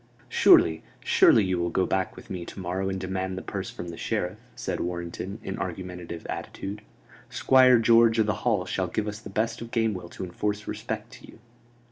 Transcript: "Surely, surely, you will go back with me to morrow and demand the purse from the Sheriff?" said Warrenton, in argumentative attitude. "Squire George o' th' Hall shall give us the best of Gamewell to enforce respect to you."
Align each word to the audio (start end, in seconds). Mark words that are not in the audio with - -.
"Surely, 0.29 0.81
surely, 1.05 1.43
you 1.43 1.59
will 1.59 1.69
go 1.69 1.85
back 1.85 2.15
with 2.15 2.27
me 2.31 2.43
to 2.43 2.59
morrow 2.59 2.89
and 2.89 2.99
demand 2.99 3.37
the 3.37 3.41
purse 3.43 3.69
from 3.69 3.89
the 3.89 3.97
Sheriff?" 3.97 4.39
said 4.55 4.79
Warrenton, 4.79 5.37
in 5.43 5.59
argumentative 5.59 6.25
attitude. 6.27 6.81
"Squire 7.29 7.77
George 7.77 8.19
o' 8.19 8.23
th' 8.23 8.29
Hall 8.37 8.65
shall 8.65 8.87
give 8.87 9.07
us 9.07 9.19
the 9.19 9.29
best 9.29 9.61
of 9.61 9.69
Gamewell 9.69 10.09
to 10.13 10.23
enforce 10.23 10.67
respect 10.67 11.11
to 11.11 11.27
you." 11.27 11.39